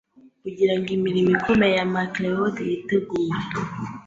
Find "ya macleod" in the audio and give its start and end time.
1.79-2.55